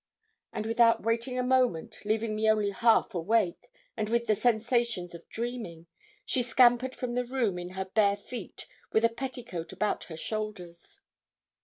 And 0.51 0.65
without 0.65 1.03
waiting 1.03 1.37
a 1.37 1.43
moment, 1.43 2.03
leaving 2.05 2.35
me 2.35 2.49
only 2.49 2.71
half 2.71 3.13
awake, 3.13 3.69
and 3.95 4.09
with 4.09 4.25
the 4.25 4.33
sensations 4.33 5.13
of 5.13 5.29
dreaming, 5.29 5.85
she 6.25 6.41
scampered 6.41 6.95
from 6.95 7.13
the 7.13 7.23
room, 7.25 7.59
in 7.59 7.69
her 7.77 7.85
bare 7.85 8.17
feet, 8.17 8.65
with 8.91 9.05
a 9.05 9.09
petticoat 9.09 9.71
about 9.71 10.05
her 10.05 10.17
shoulders. 10.17 11.01